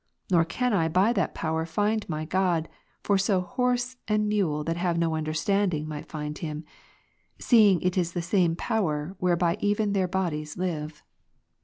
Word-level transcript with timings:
Nor 0.31 0.45
can 0.45 0.73
I 0.73 0.87
by 0.87 1.13
that 1.13 1.35
power 1.35 1.63
find 1.63 2.09
my 2.09 2.25
God; 2.25 2.67
for 3.03 3.19
so 3.19 3.39
horse 3.39 3.97
and 4.07 4.27
mule 4.27 4.63
that 4.63 4.75
have 4.75 4.97
no 4.97 5.13
understanding, 5.15 5.87
might 5.87 6.07
find 6.09 6.35
Him; 6.39 6.63
seeing 7.37 7.79
it 7.83 7.99
is 7.99 8.13
the 8.13 8.21
same 8.23 8.55
power, 8.55 9.15
whereby 9.19 9.57
even 9.59 9.93
their 9.93 10.07
bodies 10.07 10.57
live. 10.57 11.03